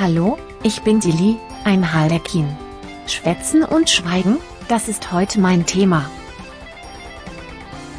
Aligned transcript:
Hallo, 0.00 0.38
ich 0.62 0.82
bin 0.82 1.00
Tilly, 1.00 1.38
ein 1.64 1.92
Harlekin. 1.92 2.46
Schwätzen 3.08 3.64
und 3.64 3.90
Schweigen, 3.90 4.36
das 4.68 4.86
ist 4.86 5.10
heute 5.10 5.40
mein 5.40 5.66
Thema. 5.66 6.08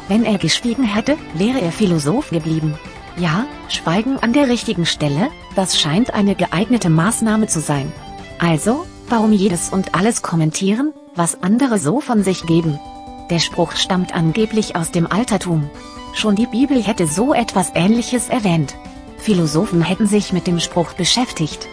Wenn 0.08 0.24
er 0.24 0.38
geschwiegen 0.38 0.84
hätte, 0.84 1.18
wäre 1.34 1.60
er 1.60 1.72
Philosoph 1.72 2.30
geblieben. 2.30 2.72
Ja, 3.18 3.44
Schweigen 3.68 4.18
an 4.18 4.32
der 4.32 4.48
richtigen 4.48 4.86
Stelle, 4.86 5.28
das 5.56 5.78
scheint 5.78 6.14
eine 6.14 6.34
geeignete 6.34 6.88
Maßnahme 6.88 7.48
zu 7.48 7.60
sein. 7.60 7.92
Also, 8.38 8.86
warum 9.10 9.32
jedes 9.32 9.68
und 9.68 9.94
alles 9.94 10.22
kommentieren, 10.22 10.94
was 11.14 11.42
andere 11.42 11.78
so 11.78 12.00
von 12.00 12.24
sich 12.24 12.46
geben? 12.46 12.80
Der 13.28 13.40
Spruch 13.40 13.72
stammt 13.72 14.14
angeblich 14.14 14.74
aus 14.74 14.90
dem 14.90 15.06
Altertum. 15.06 15.68
Schon 16.14 16.34
die 16.34 16.46
Bibel 16.46 16.82
hätte 16.82 17.06
so 17.06 17.34
etwas 17.34 17.72
Ähnliches 17.74 18.30
erwähnt. 18.30 18.74
Philosophen 19.18 19.82
hätten 19.82 20.06
sich 20.06 20.32
mit 20.32 20.46
dem 20.46 20.60
Spruch 20.60 20.94
beschäftigt. 20.94 21.68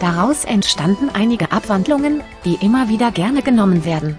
Daraus 0.00 0.44
entstanden 0.44 1.10
einige 1.12 1.52
Abwandlungen, 1.52 2.22
die 2.46 2.54
immer 2.54 2.88
wieder 2.88 3.10
gerne 3.12 3.42
genommen 3.42 3.84
werden. 3.84 4.18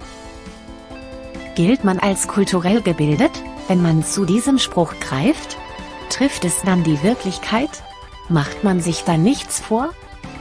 Gilt 1.55 1.83
man 1.83 1.99
als 1.99 2.27
kulturell 2.27 2.81
gebildet, 2.81 3.31
wenn 3.67 3.81
man 3.81 4.05
zu 4.05 4.25
diesem 4.25 4.59
Spruch 4.59 4.93
greift? 4.99 5.57
Trifft 6.09 6.45
es 6.45 6.61
dann 6.61 6.83
die 6.83 7.01
Wirklichkeit? 7.03 7.69
Macht 8.29 8.63
man 8.63 8.79
sich 8.79 9.03
da 9.03 9.17
nichts 9.17 9.59
vor? 9.59 9.89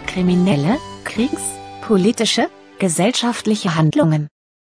Kriminelle, 0.06 0.76
Kriegs, 1.04 1.42
politische, 1.80 2.48
gesellschaftliche 2.78 3.74
Handlungen. 3.76 4.28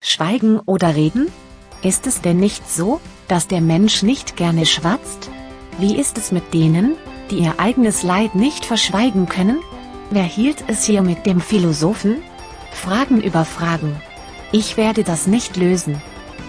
Schweigen 0.03 0.59
oder 0.59 0.95
reden? 0.95 1.31
Ist 1.83 2.07
es 2.07 2.21
denn 2.21 2.37
nicht 2.37 2.69
so, 2.69 2.99
dass 3.27 3.47
der 3.47 3.61
Mensch 3.61 4.01
nicht 4.01 4.35
gerne 4.35 4.65
schwatzt? 4.65 5.29
Wie 5.77 5.95
ist 5.95 6.17
es 6.17 6.31
mit 6.31 6.53
denen, 6.53 6.95
die 7.29 7.39
ihr 7.39 7.59
eigenes 7.59 8.01
Leid 8.01 8.33
nicht 8.33 8.65
verschweigen 8.65 9.27
können? 9.27 9.59
Wer 10.11 10.23
hielt 10.23 10.63
es 10.67 10.83
hier 10.85 11.01
mit 11.01 11.25
dem 11.25 11.41
Philosophen? 11.41 12.21
Fragen 12.71 13.21
über 13.21 13.45
Fragen. 13.45 13.95
Ich 14.51 14.77
werde 14.77 15.03
das 15.03 15.27
nicht 15.27 15.57
lösen. 15.57 16.01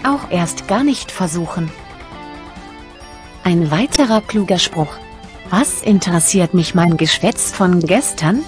Auch 0.05 0.31
erst 0.31 0.69
gar 0.69 0.85
nicht 0.85 1.11
versuchen. 1.11 1.71
Ein 3.45 3.71
weiterer 3.71 4.21
kluger 4.21 4.59
Spruch. 4.59 4.95
Was 5.51 5.81
interessiert 5.81 6.53
mich 6.53 6.75
mein 6.75 6.97
Geschwätz 6.97 7.53
von 7.53 7.81
gestern? 7.81 8.45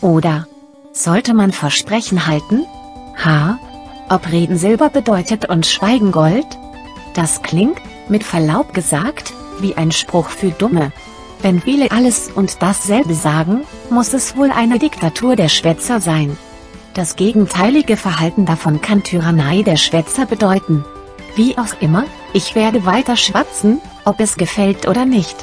Oder 0.00 0.46
sollte 0.92 1.34
man 1.34 1.52
Versprechen 1.52 2.26
halten? 2.26 2.64
H. 3.16 3.58
Ob 4.08 4.30
Reden 4.30 4.58
Silber 4.58 4.90
bedeutet 4.90 5.48
und 5.48 5.66
Schweigen 5.66 6.12
Gold? 6.12 6.46
Das 7.14 7.42
klingt, 7.42 7.78
mit 8.08 8.24
Verlaub 8.24 8.74
gesagt, 8.74 9.32
wie 9.60 9.76
ein 9.76 9.90
Spruch 9.90 10.28
für 10.28 10.50
Dumme. 10.50 10.92
Wenn 11.42 11.60
viele 11.60 11.90
alles 11.90 12.30
und 12.32 12.62
dasselbe 12.62 13.14
sagen, 13.14 13.62
muss 13.90 14.14
es 14.14 14.36
wohl 14.36 14.52
eine 14.52 14.78
Diktatur 14.78 15.34
der 15.34 15.48
Schwätzer 15.48 16.00
sein. 16.00 16.38
Das 16.94 17.16
gegenteilige 17.16 17.96
Verhalten 17.96 18.46
davon 18.46 18.80
kann 18.80 19.02
Tyrannei 19.02 19.62
der 19.62 19.76
Schwätzer 19.76 20.24
bedeuten. 20.24 20.84
Wie 21.34 21.58
auch 21.58 21.80
immer, 21.80 22.04
ich 22.32 22.54
werde 22.54 22.86
weiter 22.86 23.16
schwatzen, 23.16 23.80
ob 24.04 24.20
es 24.20 24.36
gefällt 24.36 24.86
oder 24.86 25.04
nicht. 25.04 25.36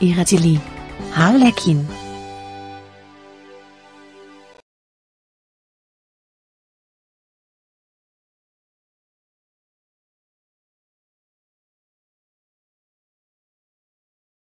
Ihre 0.00 0.24
Tilly. 0.24 0.58
Harlekin 1.14 1.86